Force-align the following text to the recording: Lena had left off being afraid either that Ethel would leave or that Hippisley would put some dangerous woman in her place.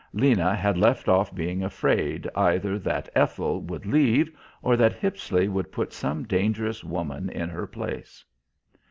Lena 0.13 0.55
had 0.55 0.79
left 0.79 1.07
off 1.07 1.31
being 1.35 1.61
afraid 1.61 2.27
either 2.35 2.79
that 2.79 3.07
Ethel 3.13 3.61
would 3.61 3.85
leave 3.85 4.31
or 4.63 4.75
that 4.75 4.99
Hippisley 4.99 5.47
would 5.47 5.71
put 5.71 5.93
some 5.93 6.23
dangerous 6.23 6.83
woman 6.83 7.29
in 7.29 7.49
her 7.49 7.67
place. 7.67 8.25